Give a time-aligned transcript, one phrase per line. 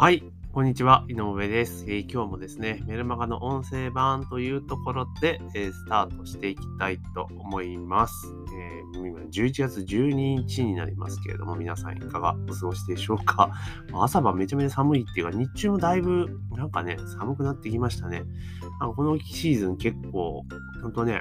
[0.00, 8.34] はい、こんにちは、井上です、えー、今日もですね、メルマガの音声版というところで、えー、スタートしていきたいと思います。
[8.94, 13.50] えー、今11月12日になりますけれども、皆さんいかがお過ごしでしょうか？
[13.92, 18.22] 朝晩めちゃめちゃ寒いっていうか、日中もだいぶなんかね、寒くなってきましたね。
[18.80, 20.46] あのこのシーズン結構、
[20.80, 21.20] ほんとね、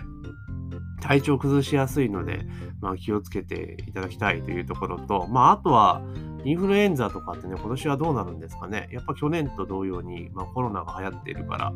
[0.99, 2.41] 体調崩しやすいので、
[2.81, 6.01] まあ、気をつけていただきたいというところと、まあ、あとは、
[6.45, 8.87] インフルエンザとかってね、今年はどうなるんですかね。
[8.91, 11.73] やっぱ去年と同様に、まあ、コロナが流行っているから、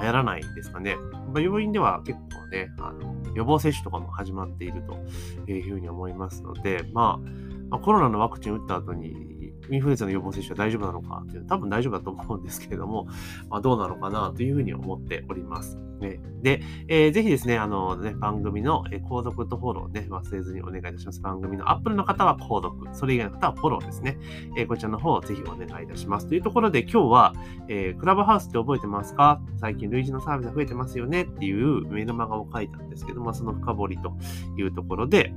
[0.00, 0.96] 流行らないんですかね。
[1.32, 7.28] まあ、病院では結構ね、あの予防接種とかも始まっているというふうに思いますので、まあ、
[7.70, 9.33] まあ、コロナのワクチン打った後に
[9.70, 13.06] インフルエンザの予防接種は大丈夫なのかっていうのは多分大丈夫だと思うんですけれども、
[13.50, 15.78] まあ、どうなのかなというふうに思っております。
[16.00, 21.20] ね、で、えー、ぜひですね、あのね、番組の、え購読とフォローね、忘れずにお願いいたします。
[21.22, 24.18] 番組の Apple の方は購読、それ以外の方はフォローですね。
[24.56, 26.26] えー、こちらの方をぜひお願いいたします。
[26.26, 27.34] というところで今日は、
[27.68, 29.40] えー、クラブハウスって覚えてますか？
[29.56, 31.22] 最近類似のサービスが増えてますよね？
[31.22, 34.16] っていうメルマガを書いたんですけども、その深掘りと
[34.58, 35.32] いうところで、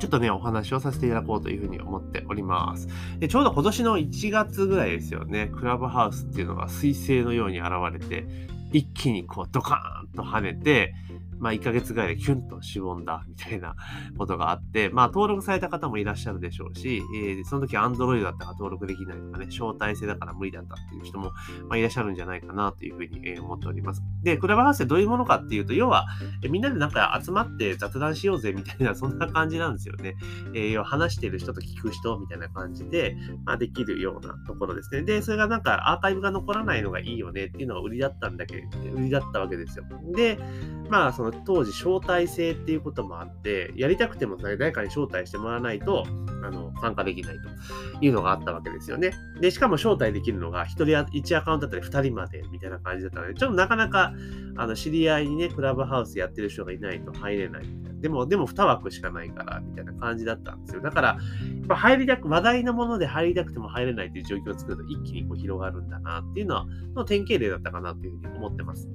[0.00, 2.88] ちょっとね、お話をさせていただこうというふうに思っております。
[3.18, 8.26] でちょうど今年の1月ぐらいですよね、クラブハウスっていうのが彗星のように現れて、
[8.72, 10.94] 一気にこうドカーンと跳ねて、
[11.40, 13.74] まあ、1ヶ月ぐらいでキュンとしぼんだみたいな
[14.16, 21.32] ことがあって、まあ、登録された方もいらっしゃるでしょうし、えー、その時 Android だったら登録できないとかね、招待制だから無理だったっていう人も、
[21.68, 24.02] まあ、いらっしゃるんじゃないかなというふうに、え思っております。
[24.22, 26.06] で、クラブハウスってどういうものかっていうと、要は、
[26.42, 30.16] えみんなでなんか集まって雑談しようぜみたいな、そんな感じなんですよね。
[30.54, 35.02] えー、要は話してる人と聞く人みたいな感じで、まあ、できるようなところですね。
[35.02, 39.84] で、それがなんかアーカイブが残らないのがいいよねっていうのが売りだったんだけど、売りだったわけですよ。
[40.14, 40.38] で、
[40.90, 46.04] まあ、その当時、招待制っていうこともあって、やりたくても誰かに招待してもらわないと、
[46.42, 49.12] あの、参加できないというのがあったわけですよね。
[49.40, 54.12] で、しかも招待できるのが、1人1アカウントだったり2人までみたいな感じだったので、ちょっとなかなか、
[54.56, 58.00] あの、知り合いにね、クラブハウスやってる人がいないと入れないみたいな。
[58.00, 60.82] でも、でも2枠しかないから、みたいな感じだったんですよ。
[60.82, 61.16] だから、や
[61.62, 68.90] っぱ入りたく、話題のもので入りたくても入れないっていう状況を作ると一気にこう広がるんだなっていうのは、の典型例だったかなというふうに思ってます。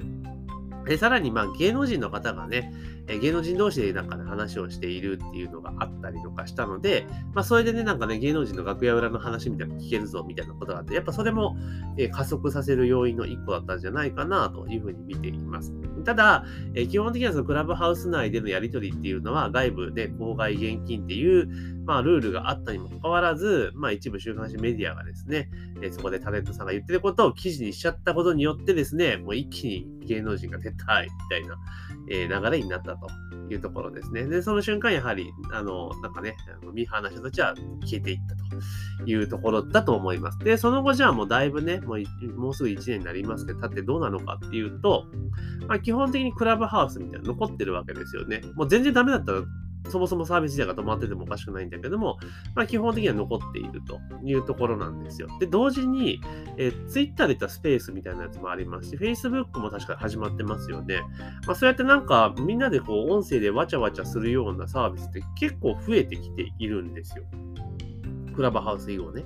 [0.86, 2.74] で、さらに、まあ、芸能人の方がね、
[3.08, 11.56] え芸能人同士でなんかね、話をしているっていうのがあったりとかしたので、まあ、それでね、なんかね、芸能人の楽屋裏の話みたいなの聞けるぞ、みたいなことがあって、やっぱそれも、
[11.98, 15.74] え加速させる要因の一個だったんじゃないかな、というふうに見ています。
[16.04, 25.50] ただ、え基本的にはそのクラブハウス内でのやり取りっていうのは、外部で公害現金っていう、まあ、ルールがあったにもかかわらず、まあ、一部週刊誌メディアがですね、
[25.82, 31.58] えそこでタレントさんが言ってることを記事にしちゃったことによってですね、もう一気に芸能人が撤退みたいな、
[32.10, 33.08] え流れになったと
[33.52, 34.26] いうところですね。
[34.26, 40.40] で、その瞬間、やはり、あの、なんかね、あのミーハーな人たちは消えていったというところだと思います。
[40.40, 45.06] で、その後、じゃあもうだいぶね、もうもうすぐ1年になりますけど、経ってどうなのかっていうと、
[45.68, 48.42] まあ、基本的にクラブハウスみたいなの残ってるわけですよね。
[48.56, 49.42] もう全然ダメだったら
[49.90, 52.18] そもそもサービス自体が止まっててもおかしくないんだけども、
[52.56, 55.28] まあ、基本的には残っているというところなんですよ。
[55.40, 56.22] で、同時に、
[56.58, 61.02] えー、Twitter で言ったスペースみたいなやつもありますし、Facebook も確か始まってますよね。
[61.46, 67.24] まあ、そうやってなんかみんなでこう音声でわちゃわちゃするようなサービスって結構増えてきているんですよ。
[68.36, 69.26] クラブハウス以後ね。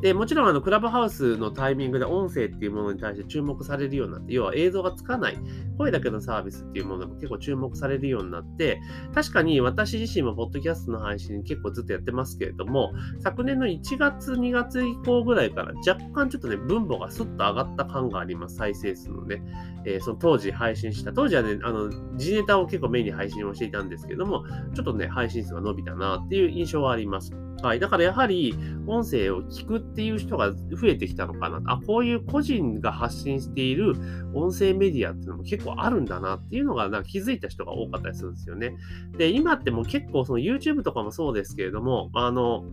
[0.00, 5.38] で、もちろんあのクラブハウスのタイミングで音声っていうものに対して注目されるようになって、要は映像がつかない、
[5.76, 8.80] 声だけのサービスっていうものも結構注目されるようになって、
[9.14, 19.42] 確かに私自身もポッドキャストの配信結構ずっとやってますけれども、昨年の1月、2月以降ぐらいから若干ちょっとね、分母がスッと上がった感があります、再生数のね。
[19.84, 24.44] えー、その当時配信した、当時はね、あの、G ネタを結構メインに配信をしていたんですけども、
[24.74, 27.32] ちょっとね、配信数が伸びたなっていう印象はあります。
[27.62, 27.80] はい。
[27.80, 28.54] だからやはり、
[28.86, 31.60] 音声を聞くっていう人が増えてきたのかな。
[31.66, 33.94] あ、こういう個人が発信している
[34.32, 38.76] 音声メディアっていうのも結構あるんだなっていうのが、なんか気づいた人が多かったりするんですよね。
[39.16, 42.64] で、今ってもう結構その YouTube とかもそうですけれども、あの、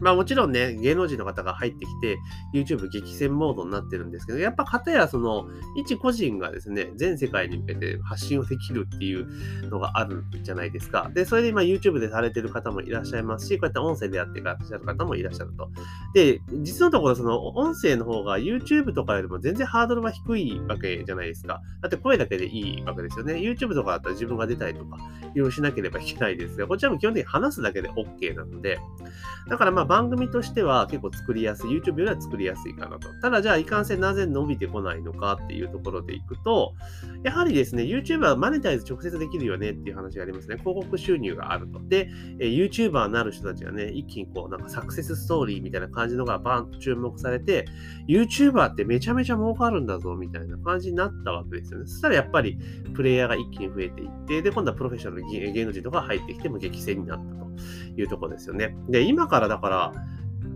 [0.00, 2.18] まあもちろんね、芸能人の方が入ってきて、
[2.54, 9.26] YouTube 激戦モードになってるんですけど、やっぱ方やその、一個人がですね、全世界に向けて発信をできるっていう
[9.68, 11.10] のがあるじゃないですか。
[11.14, 15.70] で、それで今 YouTube でされてる方もいらっしゃいますし、こうやって音声でやってらっしゃる方もいらっしゃると。
[16.14, 21.60] で、実のところその音声の方が YouTube とかよりも全然ハードルは低いわけじゃないですか。
[21.80, 23.34] だって声だけでいいわけですよね。
[23.34, 24.96] YouTube とかだったら自分が出たりとか、
[25.34, 28.78] いろいろしなければいけないですが、こちらも基本的に話すだけで OK なので、
[29.48, 33.08] だからまあ番組としては結構作りやすい、YouTube よりは作りやすいかなと。
[33.20, 36.74] ただじゃあいかんせんなぜ伸びてこないのかっていうところでいくと、
[37.24, 40.58] やはりですね、YouTube はマネタイズ直接できるよねっていう話がありますね。
[40.58, 41.80] 広告収入があると。
[41.88, 42.08] で、
[42.38, 47.66] え YouTuber になる人たちがね、一気にこうなんかサクセスストーリーみたいな感じのがバーンと注目されて、
[48.06, 51.86] YouTuber ってめちゃめちゃ儲かるんだぞみたいな感じになったわけですよね。
[51.88, 52.60] そしたらやっぱり
[52.94, 58.76] プレイヤーが一気に増えていって、で、今度はプロフェッショナル芸能人とか入ってきても激戦になったというところですよね。
[58.88, 59.79] で、今からだから、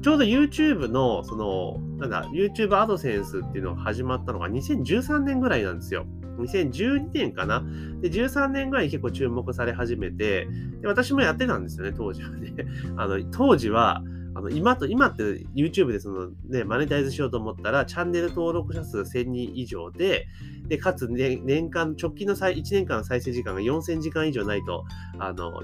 [0.03, 6.07] ちょうど YouTube の、その、なんだ、YouTube アドセンスっていうのが始まったのが2013年ぐらいなんですよ。
[6.39, 7.65] 2012年かな。
[8.01, 10.47] で、13年ぐらいに結構注目され始めて、
[10.81, 12.53] で私もやってたんですよね、当時はね。
[12.97, 14.03] あの、当時は、
[14.37, 15.23] あの今と、今って
[15.55, 20.27] YouTube でそのね、マネタイズしようと思ったら、チャンネル登録者数1000人以上で、
[20.67, 24.85] で、かつ、ね、年間、直近の1年間の再生時間が4000時間以上ないと、
[25.19, 25.63] あの、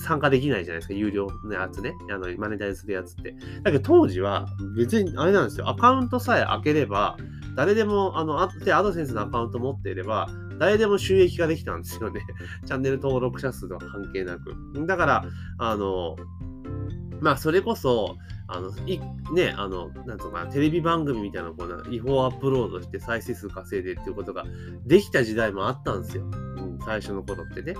[0.00, 1.94] 参加できないじゃないですか、有料のやつね。
[2.10, 3.34] あの、マネタイズするやつって。
[3.62, 5.68] だけど当時は別にあれなんですよ。
[5.68, 7.16] アカウントさえ開ければ、
[7.56, 12.20] 誰でも、あの、あで、アドセンスのアカウント持っていれば、誰でも収益ができたんですよね。
[12.66, 14.54] チャンネル登録者数とは関係なく。
[14.86, 15.24] だから、
[15.58, 16.16] あの、
[17.20, 18.16] まあ、それこそ、
[18.48, 18.98] あの、い
[19.32, 24.44] ね、あの、なんとかテレビ番組みたいなこう違法アップロードして再生数稼いでっていうことが
[24.86, 26.28] できた時代もあったんですよ。
[26.84, 27.74] 最初の頃ってね。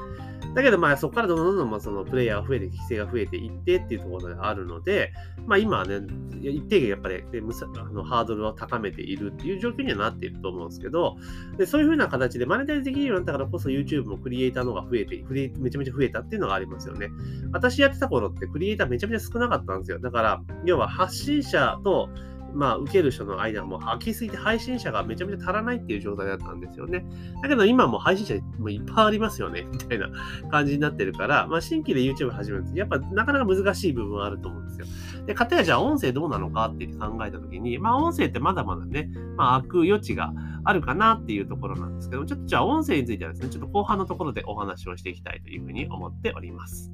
[0.55, 5.13] だけど、まあ、そこからどんどんどんどんそのプレイヤーが増えて、規制が増えていってっていうところがあるので、
[5.47, 6.01] まあ、今はね、
[6.43, 11.17] 一定限やっぱり、ね、あのハードルを高めているっていう状況にはなっていると思うんですけど、
[11.57, 17.09] でそういうふうな形でマネタイズできるようになったからこそ YouTube もクリエイターの方が増えて、クリめちゃめちゃ増えたっていうのがありますよね。
[17.53, 19.99] 私やってた頃ってクリエイターめちゃめちゃ少なかったんですよ。
[19.99, 22.09] だから、要は発信者と
[22.55, 27.05] まあ、受ける人の間も空きすぎて配信者がめちゃめちゃ足らないっていう状態だったんですよね。
[27.43, 30.09] だけど今も配信者もいっぱいありますよね、 みたいな
[30.51, 34.87] 感じになってるから、まあ、新規で YouTube 始めると、やっぱなかなか難しい部分はあると思うんですよ。
[35.27, 40.33] で、かたやじゃあ音声どうなのかって考えたときに、まあ、音声ってまだまだね、まあ、開く余地が
[40.65, 46.91] あるかなっていうところなんですけども、ちょっとじゃあ音声についてはですね、ちょっと後半のところでお話をしていきたいというふうに思っております。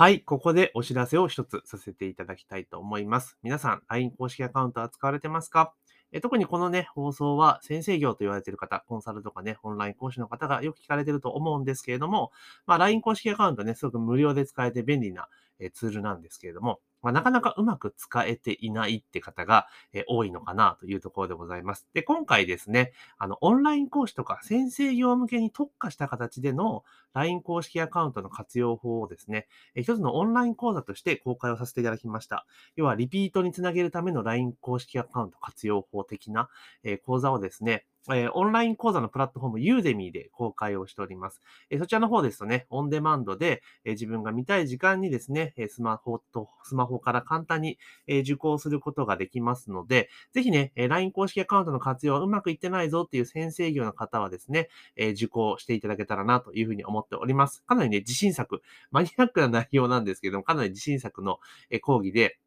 [0.00, 3.36] はい、ここでお知らせを一つさせていただきたいと思います。
[3.42, 5.74] 皆さん、LINE 公式アカウントは使われてますか？
[6.12, 12.30] え特にこのね、放送は先生業と言われている方、コンサルとかね、オンライン講師の方がよく聞かれていると思うんですけれども、
[12.64, 15.26] まあ、LINE 公式アカウントね、すごく無料で使えて便利な
[15.72, 21.88] ツールなんですけれども、まあ、なかなかうまく使えていないって方が、え多いのかなというところでございます。
[21.94, 26.84] で、今回ですね、あの、オンライン講師とか先生業向けに特化した形での
[27.14, 32.46] LINE 公式アカウントの活用法をですね、え一つのオンライン講座として公開をさせていただきました。
[32.76, 36.48] 要は、リピートにつなげるための LINE 公式アカウント活用法的な、
[36.82, 41.40] え講座をですね、えー、オンライン講座のプラットフォーム、ユーデミーで公開をしております。
[41.70, 57.62] えー、そちらの方ですとね、オンデマンドで、えー、自分が見たい時間にですね、えスマホと、スマホから簡単に、え受講することができますので、ぜひね、え LINE 公式アカウントの活用はうまくいってないぞっていう先生業の方はですね、え受講していただけたらなというふうに思っております。
[57.66, 61.38] かなりね、自信作、マニアックな内容なんですけども、かなり自信作の
[61.70, 62.38] え講義で、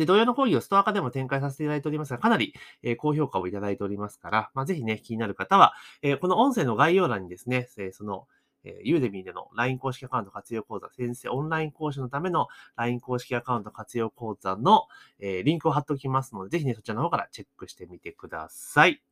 [0.00, 8.26] で、同様の講義をストア化でも展開させていただいておりますが、かなり、え、高評価をいただいておりますから、まあ、ぜひね、気になる方は、え、この音声の概要欄にですね、え、その、
[8.64, 14.86] え、ユーデミーでの LINE 公式アカウント活用講座、先生オンライン講師のための LINE 公式アカウント活用講座の、
[15.18, 19.02] え、リンクを貼っておきますので、ぜひね、そちらの方からチェックしてみてください。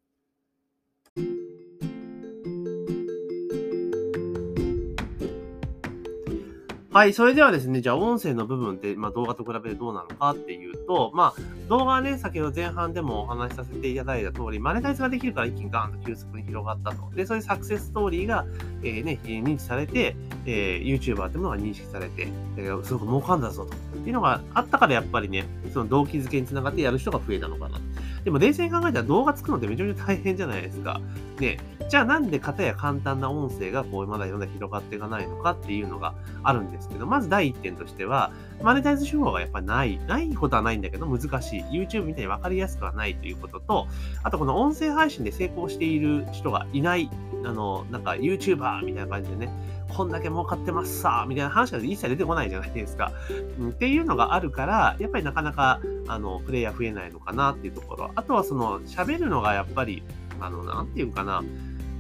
[6.98, 7.12] はい。
[7.12, 17.08] それではですね、じゃあ音声の部分って、まあ、動画と比べてどうなのかっていうと、まあ、動画はね、先ほど前半でもお話しさせていただいた通り、マネタイズができるから一気にガーンと急速に広がったと。
[17.14, 18.44] で、そういうサクセスストーリーが、
[18.82, 22.26] えー、ね、認知されて、えー、YouTuber っていうものが認識されて、
[22.56, 23.76] えー、すごく儲かんだぞと。
[23.76, 27.82] っていうのがあったからやっぱりね、その動機づけにつながってやる人が増えたのかなと。
[28.24, 31.00] でも冷静に考えたら動画作るのってめちゃめちゃ大変じゃないですか。
[31.38, 31.58] ね、
[31.88, 41.62] じゃあなんで型や簡単な音声がこうまだ世の中広がっていかないのかっていうのがあるんですけど、まず第一点としては、マネタイズ手法がやっぱない、ないことはないんだけど難しい。
[41.62, 43.86] YouTube みたいに分かりやすくはないということと、
[44.22, 47.10] あとこの音声配信で成功している人がいない、
[47.44, 49.48] あの、なんか YouTuber みたいな感じでね、
[49.88, 53.12] こんだけ儲かってますさ、みたいな話が一切出てこないじゃないですか。
[53.58, 58.10] うん、っていうのがあるから、やっぱりなかなか、あの、プレイヤー増えないのかなっていうところ。
[58.14, 60.02] あとはその、喋るのがやっぱり、
[60.40, 61.42] あの、なんていうかな、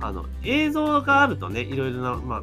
[0.00, 2.42] あの、映像があるとね、いろいろな、まあ、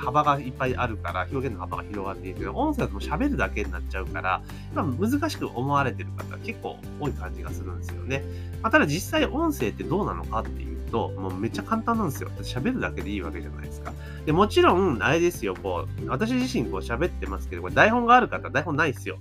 [0.00, 4.42] 幅がいっぱいあるから、表現の幅が広がっているけど、音声だとも喋るだけになっちゃうから、
[4.74, 8.22] 難しく思われてる方結構多い感じがするんですよね。
[8.62, 12.30] まあ、ただ実際音声ってどうなのかっていうと、もうめっちゃ簡単なんですよ。
[12.42, 13.92] 喋るだけでいいわけじゃないですか。
[14.26, 19.18] でもちろん、あれですよ、こう、私自身こう喋ってますけど、これ台本がある方、台本ないですよ。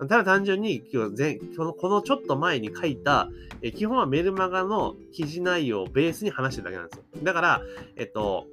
[0.00, 3.28] ただ単純に今日前この、このちょっと前に書いた、
[3.62, 7.04] え基本はメルマガの記事内容をベースに話してるだけなんですよ。
[7.22, 7.62] だから、
[7.96, 8.46] えっと、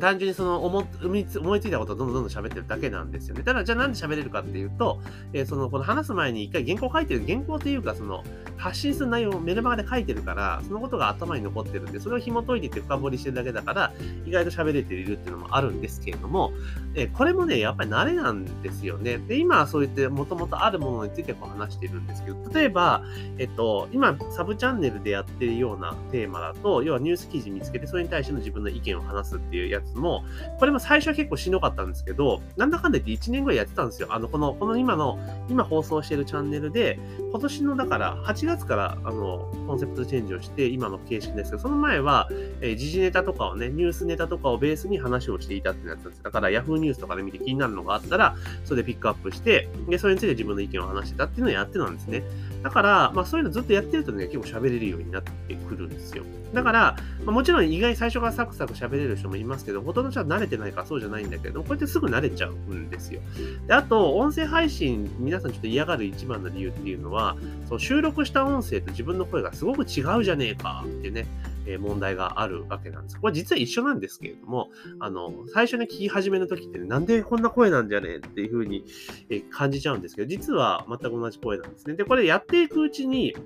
[0.00, 0.82] 単純にその思
[1.16, 3.42] いつ思いついたことをどんどんどんどん喋ってるだけなんですよね。
[3.42, 5.00] ただ、じゃあなんで喋れるかっていうと、
[5.32, 8.24] えー、その、この話す前に一回原稿書いてる、原稿っていうか、その、
[8.56, 13.92] 発信する内容をメルマガで書いてるから、そのことが頭に残ってるんで、それを紐解いてって深掘りしてるだけだから、
[14.26, 16.52] 意外と喋れているっていうのもあるんですけれども、
[16.94, 19.18] えー、これもね、やっぱり慣れなんですよね。
[19.18, 23.02] で、今はそういってもともとあるものについてこう話しているんですけど、例えば、
[23.38, 30.24] えっと、今、サブチャンネルでやってるようなテーマだと、要はニュース記事見つけて、それに対しての自分の意見を話すっていうやつも、
[30.58, 34.08] これも最初は結構しんどかったんですけど、なんだかんだ言って1年ぐらいやってたんですよ。
[34.10, 35.18] あの、この、この今の、
[35.48, 36.98] 今放送してるチャンネルで、
[37.30, 42.28] 今年のだから8月からあのコンセプトチェンジをして今の形式ですけど、その前は、
[42.60, 46.22] えー、時事ネタとかをね、ニュースネタとかをベースに話をしていたってやつなんです。
[46.22, 52.22] だから Yahoo ニュースとかで見て気になるのがあったら、それでピックアップして、で、それについて自分の意見を話してたっていうのをやってたんですね。
[52.62, 56.24] だから、まあそういうのずっとやってるとね、結構喋れるようになってくるんですよ。
[56.52, 63.20] だから、まあ、もちろん意外最初からサクサク喋れる人もいますけど、ほとんど人は慣れてないからそうじゃないんだけど、こうやってすぐ慣れちゃうんですよ。
[63.66, 67.36] で、あと、音声配信、皆さんちょっと嫌がる一番の理由っていうのは、
[67.68, 71.26] その収録した音声と自分の声がすごく違うじゃねえかってね、
[71.66, 73.20] え、問題があるわけなんです。
[73.20, 78.84] これ実は一緒なんですけれども、あの、最初に聞き始めの時って、ね、なんでこんな声なんじゃねっていうふうに、
[79.28, 81.94] え、感じちゃうんですけど、実は全く同じ声なんですね。
[81.94, 83.36] で、これやっていくうちに、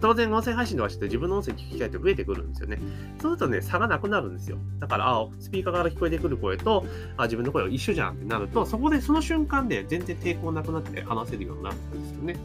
[0.00, 2.78] 当然音声配信とかして自分の音声聞く機会って増えてくるんですよね。
[3.20, 4.58] そうするとね、差がなくなるんですよ。
[4.78, 6.84] だから、あスピーカーから聞こえてくる声と
[7.16, 12.36] あ自分の声は一緒じゃんってなると、そこでその瞬間で全然抵抗なくなって話せるようになるんですよね。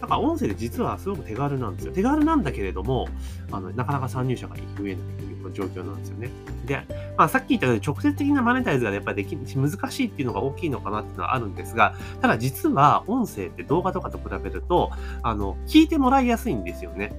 [0.00, 1.92] だから音声で実はすごく手軽なんですよ。
[1.92, 3.08] 手軽なんだけれども、
[3.52, 6.30] あのなかなか参入者が増えないという状況なんですよね。
[6.66, 6.86] で、
[7.16, 14.90] まあ、さっき言ったように直接的なマネタイズがやっぱりでき難しいっていうのが大きいのかなっていうのはあるんですが、ただ実は音声って動画とかと比べると、
[15.22, 16.99] あの、聞いてもらいやすいんですよね。
[17.00, 17.12] ね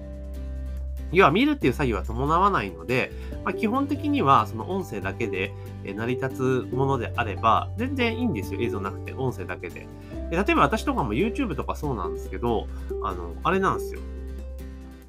[1.12, 3.12] 要は見るっていう作業は伴わないので、
[3.44, 5.52] まあ、基本的にはその音声だけで
[5.84, 8.62] 成り立つものであれば、全然いいんですよ。
[8.62, 9.88] 映像なくて、音声だけで。
[10.30, 12.68] 例えば私とかも YouTube とかそうなんですけど、
[13.04, 14.00] あの、あれなんですよ。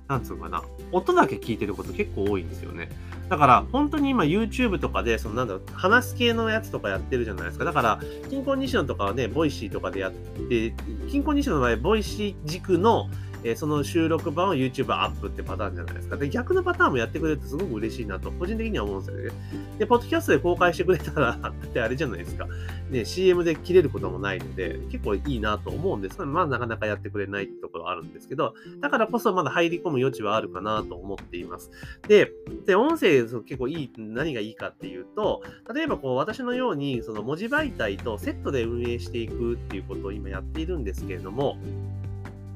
[0.08, 0.62] なんつうかな。
[0.90, 2.88] 音だけ聞いてること結構多いんですよね。
[3.28, 7.64] だから、本当に今 YouTube とかで、そのなんだろう、話す系のやつとかやってるじゃないですか。
[7.64, 10.74] だから、キンコン西野とかはね、 Voicy とかでやって、
[11.08, 13.08] キンコン西野の場合、 Voicy 軸の
[13.44, 16.16] えー、その収録版を YouTube アップってパターンじゃないですか。
[16.16, 19.30] で、逆のパターンもやってくれるとすごく嬉しいなと、個人的には思うんですよね。
[19.78, 22.46] で、ポッドキャストで公開してくれたら、 ってあれじゃないですか。
[22.90, 31.70] ね、CM で切れることもないので、結構いいなと思うんですが、まあなかなかやってくれないってところはあるんですけど、だからこそまだ入り込む余地はあるかなと思っています。
[32.06, 32.32] で、
[32.66, 35.42] で音声結構いい、何がいいかっていうと、
[35.74, 41.56] 例えばこう私のようにその文字媒体とセットで運営していくっていうことを今やっているんですけれども、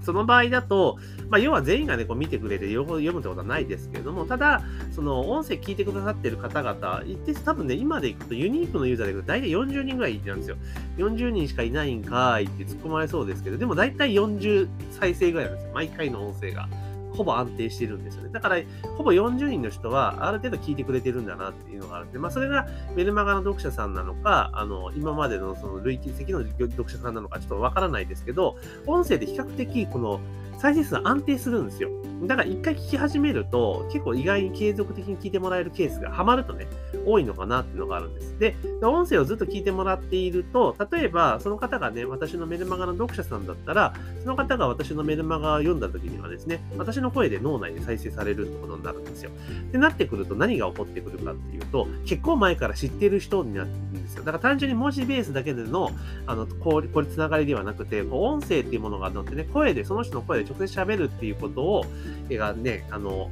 [0.07, 0.99] その場合だと、
[1.29, 10.57] まあ、要は全員がね、こう見てくれて両方読むってことはないですけれども、ただ、その音声聞いてくださってる方々、一定多分ね、今でいくとユニークのユーザーでいくと大体40人ぐらいなんですよ。
[10.99, 15.73] 40人しかいないんかいって突っ込まれそうですけど、でも大体40再生ぐらいなんですよ。
[15.75, 16.69] 毎回の音声が。
[17.17, 18.31] ほぼ安定してるんですよね。
[18.33, 18.57] だから、
[18.97, 28.57] ほぼ40人の人は、ある程度聞いてくれてるんだなっていうのがあるんで、まあ、それがメルマガの読者さんなのか、あの、今までのその累計的の読者さんなのか、ちょっとわからないですけど、
[28.87, 30.21] 音声で比較的、この、
[30.59, 31.91] 再生数安定するんですよ。
[32.23, 36.67] だから一回聞き始めると、結構意外に継続的に聞いてもらえるケースがハマるとね、
[37.05, 38.39] 多いのかなっていうのがあるんです。
[38.39, 49.31] で、音声をずっと聞いてもらっていると、例えばその方がね、私のメルマガの読者さんだったら、その方が私のメルマガを読んだ時にはですね、私の声で脳内で再生されるってことになるんですよ。
[49.69, 54.25] ってなってくると何が起こってくるかっていうと、結構前から知ってる人になるんですよ。
[54.25, 55.91] だから単純に文字ベースだけでの、
[56.27, 61.85] あの、これ、これつながりではなくて、こう音声っていうものがあってね、声で、その人の声で直接喋るっていうことを、
[62.31, 63.31] がね、あの、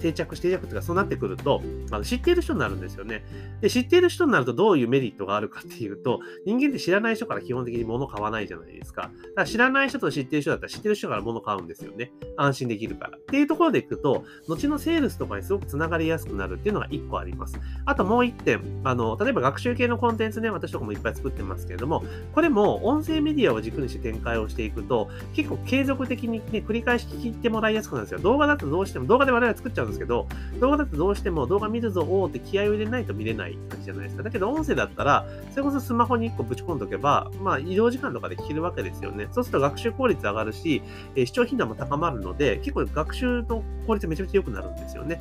[0.00, 3.24] 定着して定着というかそうなってくるとあの知っている人になるんですよね
[3.60, 3.70] で。
[3.70, 9.02] 知っている人になるとどういうメリットがあるかっていうと人間って知らない人から基本的に物買わないじゃないですか。
[9.02, 12.12] だから知らない人と知っている人だったら知ってる人から物買うんですよね。
[12.36, 13.18] 安心できるから。
[13.32, 17.58] っていうところでいくと後のセールスとかにすごくつながりやすくなるっていうのが1個あります。
[17.86, 28.18] あともう1点、あの例えば学習系のコンテンツね、私とかもいっぱい作ってますけれども、これも音声メディアを軸にして展開をしていくと結構継続的にね、繰り返し聞いてもらいやすくなるんですよ。
[28.18, 30.26] 動画だとどうしても動画で我々作っちゃうんですけど、
[30.60, 34.22] 動画だとどうしても動画見るぞ、おーって気合を入れないと見れない感じじゃないですか。
[34.24, 39.28] だけど音声だったら、それこそスマホに1個ぶち込んどけば、まあ移動時間とかで聞けるわけですよね。
[39.32, 40.82] そうすると学習効率上がるし、
[41.14, 45.20] えー、視聴頻度も高まるので、結構学習の効率めちゃめちゃ良くなるんですよね。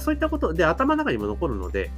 [0.00, 1.90] そういったことで頭の中にも残るので、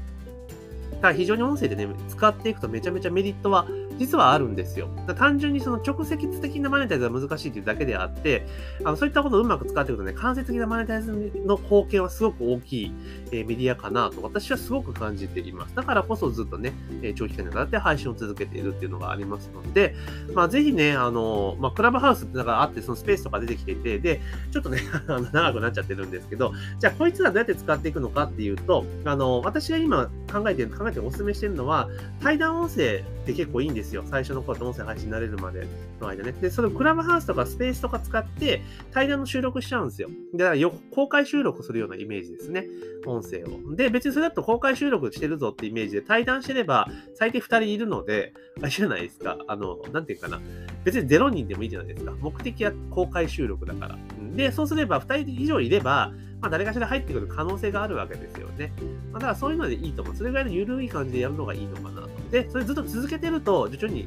[1.01, 3.67] だ非常に音声でね、使っていくとめちゃめちゃメリットは
[3.99, 4.89] 実はあるんですよ。
[5.17, 8.47] 単純にその直接的なマネタイズが難しいというだけであって、
[8.85, 11.13] あのそういったことをうまく使っていくとね、間接的なマネタイズ
[11.45, 12.93] の貢献はすごく大きい、
[13.33, 15.75] えー、メディアかなと私はすごく感じています。
[15.75, 16.73] だからこそずっとね、
[17.03, 19.95] えー、長期間にわたって配信を続けているっていうのがありますので、
[20.35, 24.21] まあ、ぜひね、あの、まあ、クラブハウスってのがあって、そのスペースとか出てきていて、で、
[24.51, 24.81] ちょっとね、
[25.33, 31.89] 長くなっちゃってるんですけど、じゃあこいつらどうやって使っていくのかっていうと、あの、私が今考えてる、考えてお勧めしてるのは、
[32.21, 34.03] 対談音声って結構いいんですよ。
[34.05, 35.67] 最初の頃と音声配信になれるまで
[36.01, 36.33] の間ね。
[36.33, 40.09] で、そのクラブハウスとかスペースとか使って対談の収録しちゃうんですよ。
[40.35, 42.67] だからよ公開収録するようなイメージですね。
[43.07, 43.75] 音声を。
[43.77, 49.39] で、別にそれだと公開収録してるぞってイメージで対談してれば最低2人いるので、あれじゃないですか。
[49.47, 50.41] あの、なんていうかな。
[50.85, 52.13] 別に0人でもいいじゃないですか。
[52.21, 53.99] 目的は公開収録だから。
[54.37, 56.13] で、そうすれば2人以上いれば、
[56.45, 58.71] まあ、誰かしら入ってくる可能性があるわけですよね。
[59.11, 60.15] まあ、だからそういうのでいいと思う。
[60.15, 62.11] それぐらいの緩い感じでやるのがいいのかなと。
[62.31, 64.07] で、それずっと続けてると、徐々に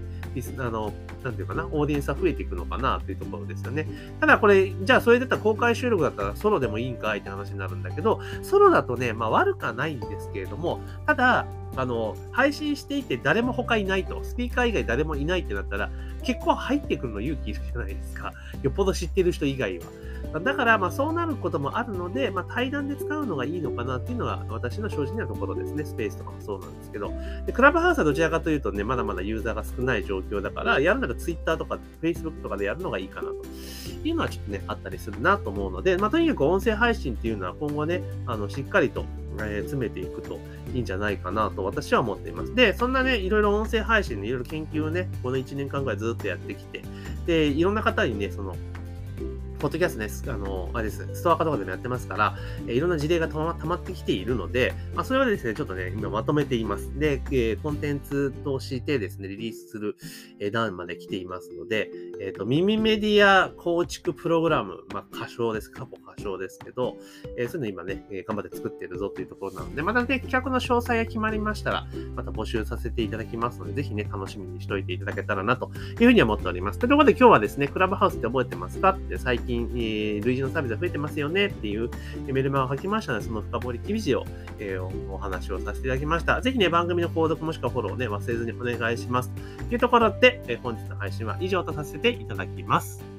[0.59, 3.87] あの、なんていうかな、オーディエンスは増えていくのかなというところですよね。
[4.19, 15.89] ただこれ、じゃあそれだったら公開収録だったらソロでもいいんかいって話になるんだけど、ソロだとね、まあ悪くはないんですけれども、ただ、あの、配信していて誰も他いないと、スピーカー以外誰もいないってなったら、
[16.23, 18.33] 結構入ってくるの勇気いるじゃないですか。
[18.61, 19.85] よっぽど知ってる人以外は。
[20.39, 25.85] だから、まあ、そうなることもあるので、まあ、対談で使うのがいいのかなっていうのが私の正直なところですね。
[25.85, 27.11] スペースとかもそうなんですけど。
[27.45, 33.35] でクラブハウスはどちらかというとね、まだまだユーザーが少ない状況だから、やるなら Twitter とか Facebook とかでやるのがいいかなと
[34.03, 39.05] いうのはちょっとね、あったりするなと思うので、まあ、とにかく音声配信っていうのは今後ね、あのしっかりと
[39.45, 40.39] え詰めていくと
[40.73, 42.55] いいんじゃないかなと私は思っています。
[42.55, 46.81] で、そんなね、いろいろ音声配信でいろいろ研究をね、この1年間ぐらいずっとやってきて、
[47.25, 48.55] で、いろんな方にね、その、
[49.59, 52.35] ポッドキャストね、あの、あれです、ストア化とかでもやってますから、
[52.67, 56.97] えいろんな事例がたま溜まってきているので、まあ、それはですね、ちょっとね、今まとめています。
[56.99, 59.95] で、え、コンテンツとしてですね、リリースする、
[60.39, 61.89] え段まで来ていますので、
[62.21, 65.71] えっ、と、耳メディア構築プログラム、まあ、歌唱です。
[65.71, 66.97] 過去歌唱ですけど、
[67.37, 76.79] え、そういうの今ね、え頑張って作ってるぞというところなので、またね、企画の詳細が決まりましたら、また募集させていただきますので、ぜひね、楽しみにしておいていただけたらなというふうに思っております。
[76.79, 78.89] ということで今日はですね、クラブハウスって覚えてますか？
[78.91, 81.89] って最近、えー、類似のサービスが増えてますよねっていう
[82.27, 84.25] メルマガを書きましたので、その深掘り記事を、
[84.59, 86.41] えー、お話をさせていただきました。
[86.41, 89.31] ぜひね、番組の購読もしくはフォローをね、忘れずにお願いします。
[89.69, 93.16] というところで、えー、本日の配信は以上とさせていただきます。